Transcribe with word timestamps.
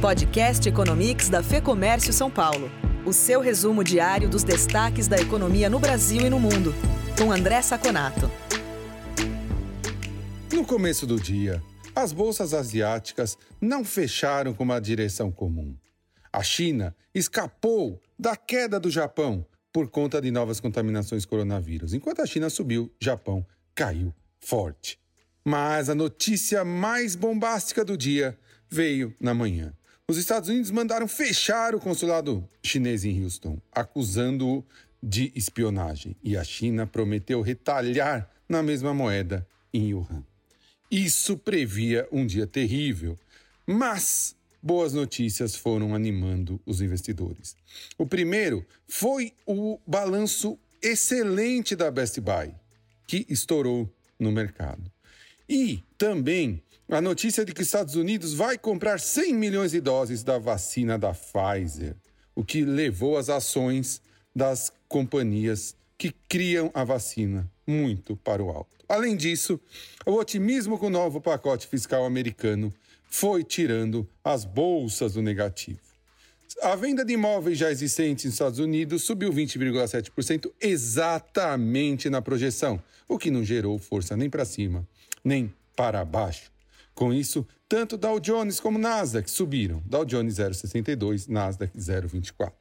Podcast 0.00 0.68
Economics 0.68 1.28
da 1.28 1.42
Fê 1.42 1.60
Comércio 1.60 2.12
São 2.12 2.30
Paulo. 2.30 2.70
O 3.04 3.12
seu 3.12 3.40
resumo 3.40 3.82
diário 3.82 4.28
dos 4.28 4.44
destaques 4.44 5.08
da 5.08 5.18
economia 5.18 5.68
no 5.68 5.80
Brasil 5.80 6.24
e 6.24 6.30
no 6.30 6.38
mundo. 6.38 6.72
Com 7.18 7.32
André 7.32 7.60
Saconato. 7.62 8.30
No 10.52 10.64
começo 10.64 11.04
do 11.04 11.18
dia, 11.18 11.60
as 11.96 12.12
bolsas 12.12 12.54
asiáticas 12.54 13.36
não 13.60 13.84
fecharam 13.84 14.54
com 14.54 14.62
uma 14.62 14.80
direção 14.80 15.32
comum. 15.32 15.76
A 16.32 16.44
China 16.44 16.94
escapou 17.12 18.00
da 18.16 18.36
queda 18.36 18.78
do 18.78 18.90
Japão 18.90 19.44
por 19.72 19.90
conta 19.90 20.22
de 20.22 20.30
novas 20.30 20.60
contaminações 20.60 21.24
coronavírus. 21.24 21.92
Enquanto 21.92 22.22
a 22.22 22.26
China 22.26 22.48
subiu, 22.48 22.88
Japão 23.00 23.44
caiu 23.74 24.14
forte. 24.38 24.96
Mas 25.44 25.90
a 25.90 25.94
notícia 25.94 26.64
mais 26.64 27.16
bombástica 27.16 27.84
do 27.84 27.96
dia 27.96 28.38
veio 28.70 29.12
na 29.20 29.34
manhã. 29.34 29.74
Os 30.10 30.16
Estados 30.16 30.48
Unidos 30.48 30.70
mandaram 30.70 31.06
fechar 31.06 31.74
o 31.74 31.80
consulado 31.80 32.48
chinês 32.62 33.04
em 33.04 33.22
Houston, 33.22 33.60
acusando-o 33.70 34.64
de 35.02 35.30
espionagem. 35.34 36.16
E 36.24 36.34
a 36.34 36.42
China 36.42 36.86
prometeu 36.86 37.42
retalhar 37.42 38.26
na 38.48 38.62
mesma 38.62 38.94
moeda 38.94 39.46
em 39.70 39.92
Wuhan. 39.92 40.24
Isso 40.90 41.36
previa 41.36 42.08
um 42.10 42.26
dia 42.26 42.46
terrível. 42.46 43.18
Mas 43.66 44.34
boas 44.62 44.94
notícias 44.94 45.54
foram 45.54 45.94
animando 45.94 46.58
os 46.64 46.80
investidores. 46.80 47.54
O 47.98 48.06
primeiro 48.06 48.64
foi 48.88 49.34
o 49.44 49.78
balanço 49.86 50.58
excelente 50.80 51.76
da 51.76 51.90
Best 51.90 52.18
Buy, 52.18 52.54
que 53.06 53.26
estourou 53.28 53.94
no 54.18 54.32
mercado. 54.32 54.90
E 55.48 55.82
também 55.96 56.62
a 56.90 57.00
notícia 57.00 57.44
de 57.44 57.52
que 57.52 57.62
os 57.62 57.68
Estados 57.68 57.94
Unidos 57.94 58.34
vai 58.34 58.58
comprar 58.58 59.00
100 59.00 59.34
milhões 59.34 59.70
de 59.72 59.80
doses 59.80 60.22
da 60.22 60.38
vacina 60.38 60.98
da 60.98 61.14
Pfizer, 61.14 61.96
o 62.34 62.44
que 62.44 62.64
levou 62.64 63.16
as 63.16 63.28
ações 63.28 64.00
das 64.34 64.72
companhias 64.88 65.74
que 65.96 66.14
criam 66.28 66.70
a 66.74 66.84
vacina 66.84 67.50
muito 67.66 68.16
para 68.16 68.42
o 68.42 68.50
alto. 68.50 68.76
Além 68.88 69.16
disso, 69.16 69.60
o 70.06 70.12
otimismo 70.12 70.78
com 70.78 70.86
o 70.86 70.90
novo 70.90 71.20
pacote 71.20 71.66
fiscal 71.66 72.04
americano 72.04 72.72
foi 73.04 73.42
tirando 73.42 74.08
as 74.22 74.44
bolsas 74.44 75.14
do 75.14 75.22
negativo. 75.22 75.80
A 76.62 76.74
venda 76.74 77.04
de 77.04 77.12
imóveis 77.12 77.58
já 77.58 77.70
existentes 77.70 78.24
nos 78.24 78.34
Estados 78.34 78.58
Unidos 78.58 79.02
subiu 79.02 79.32
20,7% 79.32 80.50
exatamente 80.60 82.08
na 82.08 82.22
projeção, 82.22 82.82
o 83.06 83.18
que 83.18 83.30
não 83.30 83.44
gerou 83.44 83.78
força 83.78 84.16
nem 84.16 84.30
para 84.30 84.44
cima, 84.44 84.86
nem 85.24 85.52
para 85.76 86.04
baixo. 86.04 86.50
Com 86.94 87.12
isso, 87.12 87.46
tanto 87.68 87.96
Dow 87.96 88.18
Jones 88.18 88.58
como 88.58 88.78
Nasdaq 88.78 89.30
subiram. 89.30 89.82
Dow 89.86 90.04
Jones 90.04 90.34
0,62, 90.34 91.28
Nasdaq 91.28 91.76
0,24. 91.78 92.52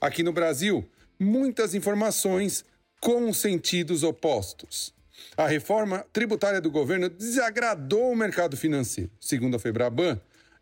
Aqui 0.00 0.22
no 0.22 0.32
Brasil, 0.32 0.86
muitas 1.18 1.74
informações 1.74 2.64
com 3.00 3.32
sentidos 3.32 4.02
opostos. 4.02 4.92
A 5.36 5.46
reforma 5.46 6.04
tributária 6.12 6.60
do 6.60 6.70
governo 6.70 7.08
desagradou 7.08 8.12
o 8.12 8.16
mercado 8.16 8.56
financeiro. 8.56 9.10
Segundo 9.20 9.56
a 9.56 9.58
Febraban, 9.58 10.20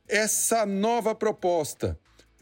essa 0.08 0.64
nova 0.64 1.14
proposta 1.14 1.98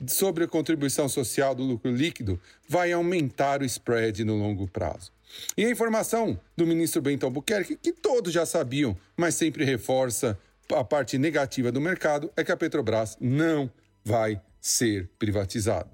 sobre 0.07 0.45
a 0.45 0.49
contribuição 0.49 1.09
social 1.09 1.55
do 1.55 1.63
lucro 1.63 1.91
líquido 1.91 2.41
vai 2.69 2.93
aumentar 2.93 3.63
o 3.63 3.65
spread 3.65 4.25
no 4.25 4.37
longo 4.37 4.69
prazo. 4.69 5.13
E 5.57 5.65
a 5.65 5.71
informação 5.71 6.41
do 6.57 6.67
ministro 6.67 7.03
Bento 7.03 7.27
Albuquerque, 7.27 7.77
que 7.77 7.93
todos 7.93 8.33
já 8.33 8.45
sabiam, 8.45 8.97
mas 9.17 9.35
sempre 9.35 9.65
reforça 9.65 10.39
a 10.73 10.85
parte 10.85 11.19
negativa 11.19 11.71
do 11.71 11.81
mercado, 11.81 12.31
é 12.37 12.43
que 12.43 12.53
a 12.53 12.57
Petrobras 12.57 13.17
não 13.21 13.71
vai 14.05 14.41
ser 14.61 15.11
privatizada. 15.19 15.91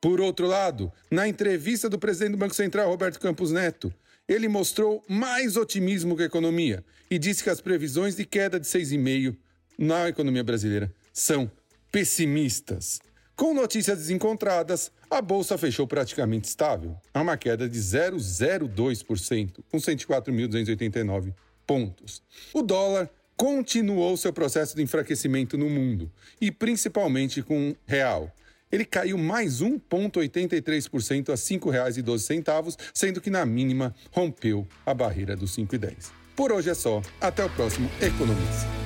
Por 0.00 0.20
outro 0.20 0.46
lado, 0.46 0.92
na 1.10 1.28
entrevista 1.28 1.88
do 1.88 1.98
presidente 1.98 2.32
do 2.32 2.38
Banco 2.38 2.54
Central, 2.54 2.88
Roberto 2.88 3.20
Campos 3.20 3.50
Neto, 3.50 3.92
ele 4.28 4.48
mostrou 4.48 5.04
mais 5.08 5.56
otimismo 5.56 6.16
com 6.16 6.22
a 6.22 6.26
economia 6.26 6.84
e 7.10 7.18
disse 7.18 7.42
que 7.42 7.50
as 7.50 7.60
previsões 7.60 8.16
de 8.16 8.24
queda 8.24 8.60
de 8.60 8.66
6,5% 8.66 9.36
na 9.76 10.08
economia 10.08 10.44
brasileira 10.44 10.92
são 11.12 11.50
pessimistas. 11.90 13.00
Com 13.40 13.54
notícias 13.54 13.96
desencontradas, 13.96 14.92
a 15.10 15.22
bolsa 15.22 15.56
fechou 15.56 15.86
praticamente 15.86 16.46
estável, 16.46 16.94
a 17.14 17.22
uma 17.22 17.38
queda 17.38 17.66
de 17.66 17.78
0,02%, 17.78 19.60
com 19.70 19.78
104.289 19.78 21.32
pontos. 21.66 22.22
O 22.52 22.60
dólar 22.60 23.08
continuou 23.38 24.14
seu 24.18 24.30
processo 24.30 24.76
de 24.76 24.82
enfraquecimento 24.82 25.56
no 25.56 25.70
mundo, 25.70 26.12
e 26.38 26.50
principalmente 26.50 27.40
com 27.40 27.74
real. 27.86 28.30
Ele 28.70 28.84
caiu 28.84 29.16
mais 29.16 29.62
1,83% 29.62 31.30
a 31.30 31.32
R$ 31.32 31.38
5,12, 31.38 32.76
sendo 32.92 33.22
que 33.22 33.30
na 33.30 33.46
mínima 33.46 33.94
rompeu 34.12 34.68
a 34.84 34.92
barreira 34.92 35.34
dos 35.34 35.56
5,10. 35.56 36.10
Por 36.36 36.52
hoje 36.52 36.68
é 36.68 36.74
só. 36.74 37.00
Até 37.18 37.42
o 37.42 37.48
próximo 37.48 37.90
Economista. 38.02 38.79